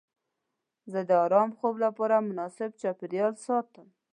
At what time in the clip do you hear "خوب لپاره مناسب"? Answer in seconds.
1.57-2.69